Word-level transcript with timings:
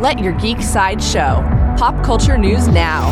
Let 0.00 0.18
your 0.18 0.32
geek 0.32 0.62
side 0.62 1.02
show. 1.02 1.44
Pop 1.76 2.02
culture 2.02 2.38
news 2.38 2.66
now. 2.68 3.10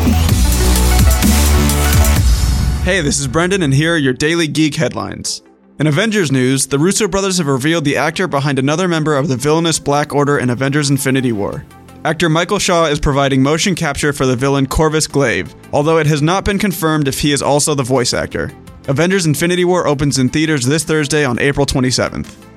Hey, 2.83 3.01
this 3.01 3.19
is 3.19 3.27
Brendan, 3.27 3.61
and 3.61 3.71
here 3.71 3.93
are 3.93 3.97
your 3.97 4.13
daily 4.13 4.47
geek 4.47 4.73
headlines. 4.73 5.43
In 5.79 5.85
Avengers 5.85 6.31
news, 6.31 6.65
the 6.65 6.79
Russo 6.79 7.07
brothers 7.07 7.37
have 7.37 7.45
revealed 7.45 7.85
the 7.85 7.95
actor 7.95 8.27
behind 8.27 8.57
another 8.57 8.87
member 8.87 9.15
of 9.15 9.27
the 9.27 9.37
villainous 9.37 9.77
Black 9.77 10.15
Order 10.15 10.39
in 10.39 10.49
Avengers 10.49 10.89
Infinity 10.89 11.31
War. 11.31 11.63
Actor 12.05 12.27
Michael 12.27 12.57
Shaw 12.57 12.85
is 12.85 12.99
providing 12.99 13.43
motion 13.43 13.75
capture 13.75 14.11
for 14.11 14.25
the 14.25 14.35
villain 14.35 14.65
Corvus 14.65 15.05
Glaive, 15.05 15.53
although 15.71 15.99
it 15.99 16.07
has 16.07 16.23
not 16.23 16.43
been 16.43 16.57
confirmed 16.57 17.07
if 17.07 17.19
he 17.19 17.31
is 17.31 17.43
also 17.43 17.75
the 17.75 17.83
voice 17.83 18.15
actor. 18.15 18.51
Avengers 18.87 19.27
Infinity 19.27 19.63
War 19.63 19.85
opens 19.85 20.17
in 20.17 20.27
theaters 20.27 20.65
this 20.65 20.85
Thursday 20.85 21.23
on 21.23 21.37
April 21.37 21.67
27th. 21.67 22.48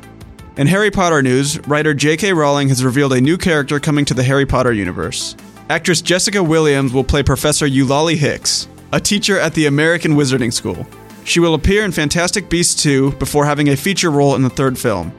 In 0.55 0.67
Harry 0.67 0.91
Potter 0.91 1.23
news, 1.23 1.59
writer 1.67 1.95
J.K. 1.95 2.35
Rowling 2.35 2.69
has 2.69 2.85
revealed 2.85 3.15
a 3.15 3.21
new 3.23 3.39
character 3.39 3.81
coming 3.81 4.05
to 4.05 4.13
the 4.13 4.23
Harry 4.23 4.45
Potter 4.45 4.75
universe. 4.75 5.35
Actress 5.71 6.03
Jessica 6.03 6.43
Williams 6.43 6.93
will 6.93 7.05
play 7.05 7.23
Professor 7.23 7.67
Eulalie 7.67 8.17
Hicks, 8.17 8.69
a 8.93 9.01
teacher 9.01 9.41
at 9.41 9.55
the 9.55 9.65
American 9.65 10.13
Wizarding 10.13 10.53
School. 10.53 10.87
She 11.25 11.41
will 11.41 11.55
appear 11.55 11.87
in 11.87 11.93
Fantastic 11.93 12.51
Beasts 12.51 12.83
2 12.83 13.13
before 13.13 13.47
having 13.47 13.71
a 13.71 13.77
feature 13.77 14.11
role 14.11 14.35
in 14.35 14.43
the 14.43 14.51
third 14.51 14.79
film. 14.79 15.11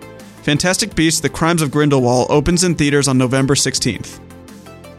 Fantastic 0.43 0.93
Beasts 0.93 1.19
The 1.19 1.29
Crimes 1.29 1.63
of 1.63 1.71
Grindelwald 1.71 2.27
opens 2.29 2.63
in 2.63 2.75
theaters 2.75 3.07
on 3.07 3.17
November 3.17 3.55
16th. 3.55 4.19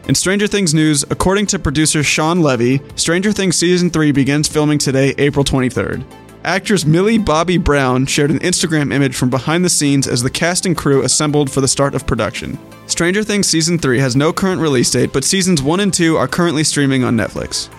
In 0.09 0.15
Stranger 0.15 0.47
Things 0.47 0.73
news, 0.73 1.03
according 1.09 1.45
to 1.45 1.59
producer 1.59 2.03
Shawn 2.03 2.41
Levy, 2.41 2.81
Stranger 2.97 3.31
Things 3.31 3.55
Season 3.55 3.89
3 3.89 4.11
begins 4.11 4.49
filming 4.49 4.79
today, 4.79 5.15
April 5.17 5.45
23rd. 5.45 6.03
Actress 6.45 6.85
Millie 6.85 7.17
Bobby 7.17 7.57
Brown 7.57 8.05
shared 8.05 8.29
an 8.29 8.37
Instagram 8.37 8.93
image 8.93 9.15
from 9.15 9.31
behind 9.31 9.65
the 9.65 9.69
scenes 9.69 10.07
as 10.07 10.21
the 10.21 10.29
cast 10.29 10.67
and 10.67 10.77
crew 10.77 11.01
assembled 11.01 11.49
for 11.49 11.59
the 11.59 11.67
start 11.67 11.95
of 11.95 12.05
production. 12.05 12.59
Stranger 12.85 13.23
Things 13.23 13.47
Season 13.47 13.79
3 13.79 13.97
has 13.97 14.15
no 14.15 14.31
current 14.31 14.61
release 14.61 14.91
date, 14.91 15.11
but 15.11 15.23
seasons 15.23 15.63
1 15.63 15.79
and 15.79 15.91
2 15.91 16.15
are 16.15 16.27
currently 16.27 16.63
streaming 16.63 17.03
on 17.03 17.17
Netflix. 17.17 17.69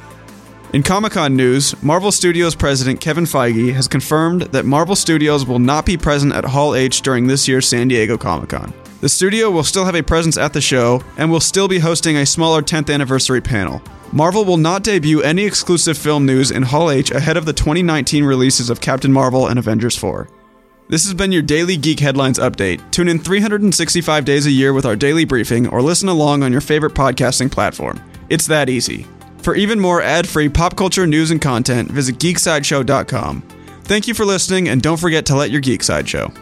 In 0.72 0.82
Comic 0.82 1.12
Con 1.12 1.36
news, 1.36 1.80
Marvel 1.80 2.10
Studios 2.10 2.56
president 2.56 3.00
Kevin 3.00 3.24
Feige 3.24 3.72
has 3.72 3.86
confirmed 3.86 4.42
that 4.42 4.64
Marvel 4.64 4.96
Studios 4.96 5.46
will 5.46 5.60
not 5.60 5.86
be 5.86 5.96
present 5.96 6.34
at 6.34 6.44
Hall 6.44 6.74
H 6.74 7.02
during 7.02 7.28
this 7.28 7.46
year's 7.46 7.68
San 7.68 7.86
Diego 7.86 8.18
Comic 8.18 8.48
Con. 8.48 8.74
The 9.00 9.08
studio 9.08 9.48
will 9.48 9.62
still 9.62 9.84
have 9.84 9.94
a 9.94 10.02
presence 10.02 10.36
at 10.36 10.52
the 10.52 10.60
show 10.60 11.02
and 11.16 11.30
will 11.30 11.38
still 11.38 11.68
be 11.68 11.78
hosting 11.78 12.16
a 12.16 12.26
smaller 12.26 12.62
10th 12.62 12.92
anniversary 12.92 13.40
panel. 13.40 13.80
Marvel 14.12 14.44
will 14.44 14.56
not 14.56 14.82
debut 14.82 15.20
any 15.22 15.44
exclusive 15.44 15.98
film 15.98 16.24
news 16.24 16.50
in 16.50 16.62
Hall 16.62 16.90
H 16.90 17.10
ahead 17.10 17.36
of 17.36 17.44
the 17.44 17.52
2019 17.52 18.24
releases 18.24 18.70
of 18.70 18.80
Captain 18.80 19.12
Marvel 19.12 19.48
and 19.48 19.58
Avengers 19.58 19.96
4. 19.96 20.28
This 20.88 21.04
has 21.04 21.14
been 21.14 21.32
your 21.32 21.42
daily 21.42 21.76
Geek 21.76 21.98
Headlines 21.98 22.38
update. 22.38 22.88
Tune 22.92 23.08
in 23.08 23.18
365 23.18 24.24
days 24.24 24.46
a 24.46 24.50
year 24.50 24.72
with 24.72 24.86
our 24.86 24.94
daily 24.94 25.24
briefing 25.24 25.66
or 25.66 25.82
listen 25.82 26.08
along 26.08 26.44
on 26.44 26.52
your 26.52 26.60
favorite 26.60 26.94
podcasting 26.94 27.50
platform. 27.50 28.00
It's 28.28 28.46
that 28.46 28.68
easy. 28.68 29.06
For 29.38 29.56
even 29.56 29.80
more 29.80 30.00
ad 30.00 30.28
free 30.28 30.48
pop 30.48 30.76
culture 30.76 31.06
news 31.06 31.32
and 31.32 31.42
content, 31.42 31.90
visit 31.90 32.18
geeksideshow.com. 32.18 33.42
Thank 33.82 34.08
you 34.08 34.14
for 34.14 34.24
listening, 34.24 34.68
and 34.68 34.82
don't 34.82 34.98
forget 34.98 35.26
to 35.26 35.36
let 35.36 35.50
your 35.50 35.60
geek 35.60 35.82
side 35.82 36.08
show. 36.08 36.32